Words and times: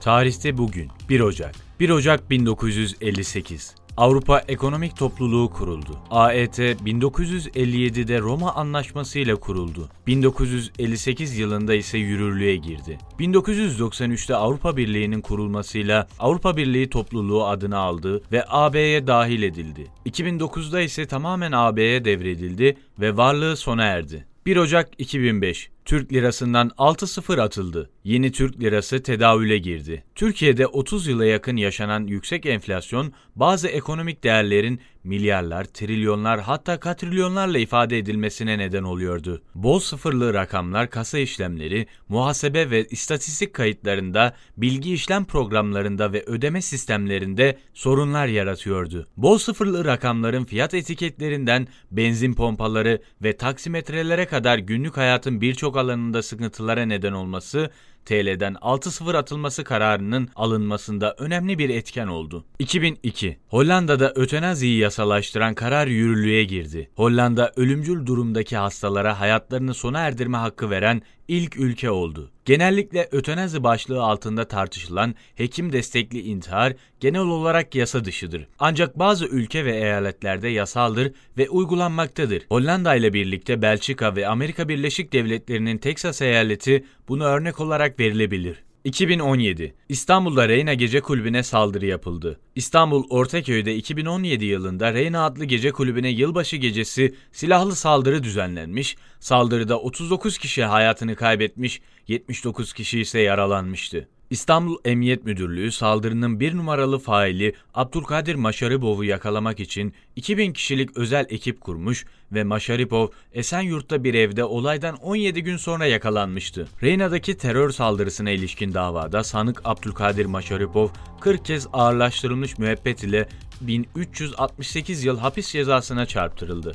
Tarihte 0.00 0.58
bugün 0.58 0.88
1 1.08 1.20
Ocak. 1.20 1.54
1 1.80 1.90
Ocak 1.90 2.30
1958. 2.30 3.74
Avrupa 3.96 4.38
Ekonomik 4.48 4.96
Topluluğu 4.96 5.50
kuruldu. 5.50 5.98
AET 6.10 6.58
1957'de 6.58 8.20
Roma 8.20 8.54
Anlaşması 8.54 9.18
ile 9.18 9.34
kuruldu. 9.34 9.88
1958 10.06 11.38
yılında 11.38 11.74
ise 11.74 11.98
yürürlüğe 11.98 12.56
girdi. 12.56 12.98
1993'te 13.18 14.34
Avrupa 14.34 14.76
Birliği'nin 14.76 15.20
kurulmasıyla 15.20 16.08
Avrupa 16.18 16.56
Birliği 16.56 16.90
topluluğu 16.90 17.46
adını 17.46 17.78
aldı 17.78 18.22
ve 18.32 18.44
AB'ye 18.48 19.06
dahil 19.06 19.42
edildi. 19.42 19.86
2009'da 20.06 20.80
ise 20.80 21.06
tamamen 21.06 21.52
AB'ye 21.52 22.04
devredildi 22.04 22.76
ve 23.00 23.16
varlığı 23.16 23.56
sona 23.56 23.84
erdi. 23.84 24.26
1 24.46 24.56
Ocak 24.56 24.90
2005 24.98 25.70
Türk 25.88 26.12
lirasından 26.12 26.68
6-0 26.68 27.40
atıldı. 27.40 27.90
Yeni 28.04 28.32
Türk 28.32 28.60
lirası 28.60 29.02
tedavüle 29.02 29.58
girdi. 29.58 30.04
Türkiye'de 30.14 30.66
30 30.66 31.06
yıla 31.06 31.24
yakın 31.24 31.56
yaşanan 31.56 32.06
yüksek 32.06 32.46
enflasyon 32.46 33.12
bazı 33.36 33.68
ekonomik 33.68 34.24
değerlerin 34.24 34.80
milyarlar, 35.04 35.64
trilyonlar 35.64 36.40
hatta 36.40 36.80
katrilyonlarla 36.80 37.58
ifade 37.58 37.98
edilmesine 37.98 38.58
neden 38.58 38.82
oluyordu. 38.82 39.42
Bol 39.54 39.78
sıfırlı 39.78 40.34
rakamlar 40.34 40.90
kasa 40.90 41.18
işlemleri, 41.18 41.86
muhasebe 42.08 42.70
ve 42.70 42.84
istatistik 42.84 43.54
kayıtlarında, 43.54 44.34
bilgi 44.56 44.94
işlem 44.94 45.24
programlarında 45.24 46.12
ve 46.12 46.24
ödeme 46.26 46.62
sistemlerinde 46.62 47.58
sorunlar 47.74 48.26
yaratıyordu. 48.26 49.06
Bol 49.16 49.38
sıfırlı 49.38 49.84
rakamların 49.84 50.44
fiyat 50.44 50.74
etiketlerinden 50.74 51.68
benzin 51.90 52.34
pompaları 52.34 53.02
ve 53.22 53.36
taksimetrelere 53.36 54.26
kadar 54.26 54.58
günlük 54.58 54.96
hayatın 54.96 55.40
birçok 55.40 55.76
alanında 55.78 56.22
sıkıntılara 56.22 56.82
neden 56.86 57.12
olması 57.12 57.70
TL'den 58.08 58.54
6-0 58.54 59.16
atılması 59.16 59.64
kararının 59.64 60.28
alınmasında 60.36 61.14
önemli 61.18 61.58
bir 61.58 61.70
etken 61.70 62.06
oldu. 62.06 62.44
2002 62.58 63.38
Hollanda'da 63.48 64.12
ötenaziyi 64.14 64.78
yasalaştıran 64.78 65.54
karar 65.54 65.86
yürürlüğe 65.86 66.44
girdi. 66.44 66.90
Hollanda 66.96 67.52
ölümcül 67.56 68.06
durumdaki 68.06 68.56
hastalara 68.56 69.20
hayatlarını 69.20 69.74
sona 69.74 70.00
erdirme 70.00 70.38
hakkı 70.38 70.70
veren 70.70 71.02
ilk 71.28 71.56
ülke 71.56 71.90
oldu. 71.90 72.30
Genellikle 72.44 73.08
ötenazi 73.12 73.62
başlığı 73.62 74.02
altında 74.02 74.44
tartışılan 74.48 75.14
hekim 75.34 75.72
destekli 75.72 76.20
intihar 76.20 76.72
genel 77.00 77.20
olarak 77.20 77.74
yasa 77.74 78.04
dışıdır. 78.04 78.48
Ancak 78.58 78.98
bazı 78.98 79.26
ülke 79.26 79.64
ve 79.64 79.76
eyaletlerde 79.76 80.48
yasaldır 80.48 81.12
ve 81.38 81.50
uygulanmaktadır. 81.50 82.42
Hollanda 82.48 82.94
ile 82.94 83.12
birlikte 83.12 83.62
Belçika 83.62 84.16
ve 84.16 84.28
Amerika 84.28 84.68
Birleşik 84.68 85.12
Devletleri'nin 85.12 85.78
Teksas 85.78 86.22
eyaleti 86.22 86.84
bunu 87.08 87.24
örnek 87.24 87.60
olarak 87.60 87.97
verilebilir. 87.98 88.62
2017 88.84 89.74
İstanbul'da 89.88 90.48
Reyna 90.48 90.74
Gece 90.74 91.00
Kulübü'ne 91.00 91.42
saldırı 91.42 91.86
yapıldı. 91.86 92.40
İstanbul 92.54 93.04
Ortaköy'de 93.10 93.76
2017 93.76 94.44
yılında 94.44 94.94
Reyna 94.94 95.24
adlı 95.24 95.44
gece 95.44 95.72
kulübüne 95.72 96.08
yılbaşı 96.08 96.56
gecesi 96.56 97.14
silahlı 97.32 97.76
saldırı 97.76 98.22
düzenlenmiş. 98.22 98.96
Saldırıda 99.20 99.78
39 99.78 100.38
kişi 100.38 100.64
hayatını 100.64 101.16
kaybetmiş, 101.16 101.80
79 102.08 102.72
kişi 102.72 103.00
ise 103.00 103.20
yaralanmıştı. 103.20 104.08
İstanbul 104.30 104.76
Emniyet 104.84 105.24
Müdürlüğü 105.24 105.72
saldırının 105.72 106.40
bir 106.40 106.56
numaralı 106.56 106.98
faili 106.98 107.54
Abdülkadir 107.74 108.34
Maşaribov'u 108.34 109.04
yakalamak 109.04 109.60
için 109.60 109.94
2000 110.16 110.52
kişilik 110.52 110.96
özel 110.96 111.26
ekip 111.28 111.60
kurmuş 111.60 112.06
ve 112.32 112.44
Maşaripov 112.44 113.08
Esenyurt'ta 113.32 114.04
bir 114.04 114.14
evde 114.14 114.44
olaydan 114.44 114.96
17 114.96 115.42
gün 115.42 115.56
sonra 115.56 115.86
yakalanmıştı. 115.86 116.68
Reyna'daki 116.82 117.36
terör 117.36 117.70
saldırısına 117.70 118.30
ilişkin 118.30 118.74
davada 118.74 119.24
sanık 119.24 119.60
Abdülkadir 119.64 120.26
Maşaripov 120.26 120.88
40 121.20 121.44
kez 121.44 121.66
ağırlaştırılmış 121.72 122.58
müebbet 122.58 123.04
ile 123.04 123.28
1368 123.60 125.04
yıl 125.04 125.18
hapis 125.18 125.52
cezasına 125.52 126.06
çarptırıldı. 126.06 126.72